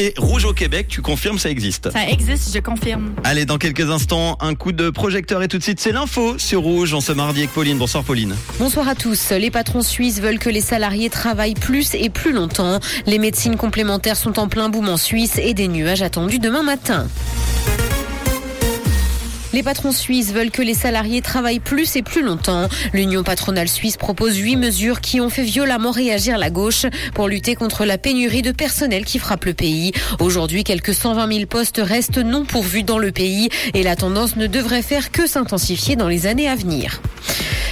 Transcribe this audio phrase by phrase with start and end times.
[0.00, 1.90] Et Rouge au Québec, tu confirmes, ça existe.
[1.90, 3.16] Ça existe, je confirme.
[3.24, 6.60] Allez, dans quelques instants, un coup de projecteur et tout de suite, c'est l'info sur
[6.60, 7.78] Rouge en ce mardi avec Pauline.
[7.78, 8.36] Bonsoir Pauline.
[8.60, 9.30] Bonsoir à tous.
[9.32, 12.78] Les patrons suisses veulent que les salariés travaillent plus et plus longtemps.
[13.06, 17.08] Les médecines complémentaires sont en plein boom en Suisse et des nuages attendus demain matin.
[19.58, 22.68] Les patrons suisses veulent que les salariés travaillent plus et plus longtemps.
[22.92, 27.56] L'Union patronale suisse propose huit mesures qui ont fait violemment réagir la gauche pour lutter
[27.56, 29.90] contre la pénurie de personnel qui frappe le pays.
[30.20, 34.46] Aujourd'hui, quelques 120 000 postes restent non pourvus dans le pays et la tendance ne
[34.46, 37.00] devrait faire que s'intensifier dans les années à venir.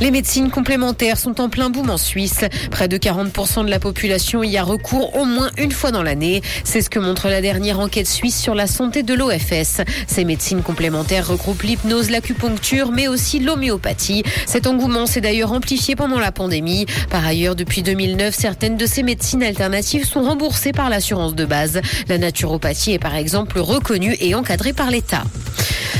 [0.00, 2.44] Les médecines complémentaires sont en plein boom en Suisse.
[2.70, 6.40] Près de 40% de la population y a recours au moins une fois dans l'année.
[6.62, 9.82] C'est ce que montre la dernière enquête suisse sur la santé de l'OFS.
[10.06, 14.22] Ces médecines complémentaires regroupent l'hypnose, l'acupuncture, mais aussi l'homéopathie.
[14.46, 16.86] Cet engouement s'est d'ailleurs amplifié pendant la pandémie.
[17.10, 21.80] Par ailleurs, depuis 2009, certaines de ces médecines alternatives sont remboursées par l'assurance de base.
[22.08, 25.24] La naturopathie est par exemple reconnue et encadrée par l'État.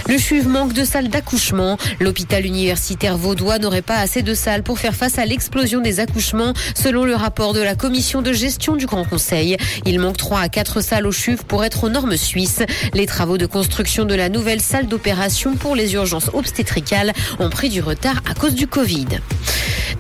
[0.09, 1.77] Le CHUV manque de salles d'accouchement.
[2.01, 6.55] L'hôpital universitaire vaudois n'aurait pas assez de salles pour faire face à l'explosion des accouchements,
[6.75, 9.59] selon le rapport de la commission de gestion du Grand Conseil.
[9.85, 12.63] Il manque 3 à 4 salles au CHUV pour être aux normes suisses.
[12.95, 17.69] Les travaux de construction de la nouvelle salle d'opération pour les urgences obstétricales ont pris
[17.69, 19.07] du retard à cause du Covid.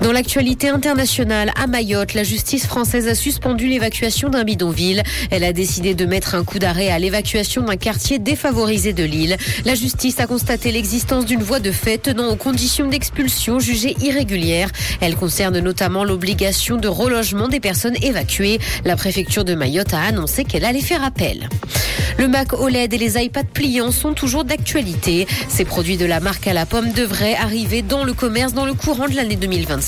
[0.02, 5.02] Dans l'actualité internationale, à Mayotte, la justice française a suspendu l'évacuation d'un bidonville.
[5.30, 9.36] Elle a décidé de mettre un coup d'arrêt à l'évacuation d'un quartier défavorisé de l'île.
[9.64, 14.70] La justice a constaté l'existence d'une voie de fait tenant aux conditions d'expulsion jugées irrégulières.
[15.00, 18.60] Elle concerne notamment l'obligation de relogement des personnes évacuées.
[18.84, 21.48] La préfecture de Mayotte a annoncé qu'elle allait faire appel.
[22.18, 25.26] Le Mac OLED et les iPads pliants sont toujours d'actualité.
[25.48, 28.74] Ces produits de la marque à la pomme devraient arriver dans le commerce dans le
[28.74, 29.36] courant de l'année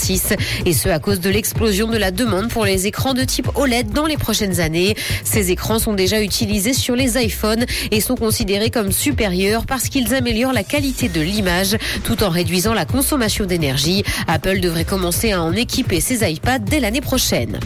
[0.00, 0.34] 2026.
[0.66, 3.92] Et ce, à cause de l'explosion de la demande pour les écrans de type OLED
[3.92, 4.96] dans les prochaines années.
[5.24, 10.14] Ces écrans sont déjà utilisés sur les iPhones et sont considérés comme supérieurs parce qu'ils
[10.14, 14.02] améliorent la qualité de l'image tout en réduisant la consommation d'énergie.
[14.26, 17.60] Apple devrait commencer à en équiper ses iPads dès l'année prochaine.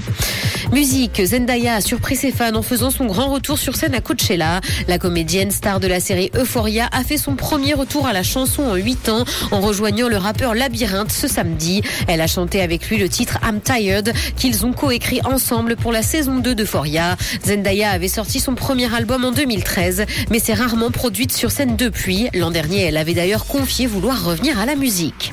[0.74, 4.60] Musique, Zendaya a surpris ses fans en faisant son grand retour sur scène à Coachella.
[4.88, 8.64] La comédienne star de la série Euphoria a fait son premier retour à la chanson
[8.64, 11.82] en 8 ans en rejoignant le rappeur Labyrinthe ce samedi.
[12.08, 16.02] Elle a chanté avec lui le titre I'm Tired qu'ils ont coécrit ensemble pour la
[16.02, 17.16] saison 2 d'Euphoria.
[17.46, 22.30] Zendaya avait sorti son premier album en 2013 mais s'est rarement produite sur scène depuis.
[22.34, 25.32] L'an dernier, elle avait d'ailleurs confié vouloir revenir à la musique.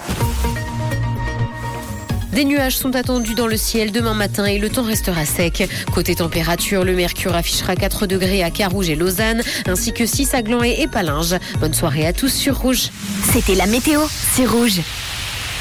[2.33, 5.67] Des nuages sont attendus dans le ciel demain matin et le temps restera sec.
[5.93, 10.41] Côté température, le mercure affichera 4 degrés à Carouge et Lausanne, ainsi que 6 à
[10.41, 11.35] Gland et Palinges.
[11.59, 12.89] Bonne soirée à tous sur Rouge.
[13.31, 14.01] C'était la météo,
[14.33, 14.81] c'est Rouge.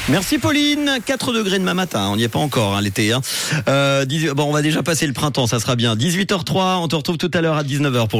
[0.09, 0.97] Merci Pauline.
[1.05, 2.09] 4 degrés demain matin.
[2.11, 3.13] On n'y est pas encore hein, l'été.
[3.13, 3.21] Hein.
[3.69, 4.05] Euh,
[4.35, 5.95] bon, on va déjà passer le printemps, ça sera bien.
[5.95, 6.79] 18h03.
[6.81, 8.19] On te retrouve tout à l'heure à 19h pour